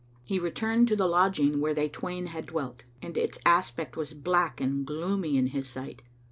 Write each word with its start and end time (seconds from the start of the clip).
He 0.23 0.39
returned 0.39 0.87
to 0.87 0.95
the 0.95 1.05
lodging 1.05 1.59
where 1.61 1.75
they 1.75 1.87
twain 1.87 2.25
had 2.25 2.47
dwelt, 2.47 2.81
and 3.03 3.15
its 3.15 3.37
aspect 3.45 3.95
was 3.95 4.15
black 4.15 4.59
and 4.59 4.83
gloomy 4.83 5.37
in 5.37 5.45
his 5.53 5.67
sight. 5.69 6.01